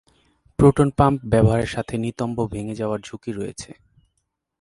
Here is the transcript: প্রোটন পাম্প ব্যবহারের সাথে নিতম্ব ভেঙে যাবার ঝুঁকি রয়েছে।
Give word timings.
প্রোটন 0.59 0.89
পাম্প 0.97 1.19
ব্যবহারের 1.25 1.69
সাথে 1.69 1.93
নিতম্ব 1.97 2.37
ভেঙে 2.47 2.75
যাবার 2.75 2.99
ঝুঁকি 2.99 3.31
রয়েছে। 3.31 3.71